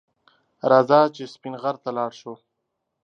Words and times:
رځه 0.71 1.01
چې 1.15 1.23
سپین 1.33 1.55
غر 1.61 1.75
ته 1.83 1.89
لاړ 1.97 2.11
شو 2.19 2.33